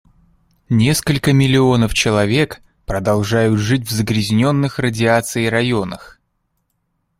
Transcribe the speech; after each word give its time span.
Несколько 0.69 1.31
миллионов 1.31 1.93
человек 1.93 2.61
продолжают 2.87 3.59
жить 3.59 3.83
в 3.87 3.91
загрязнённых 3.91 4.79
радиацией 4.79 5.47
районах. 5.47 6.19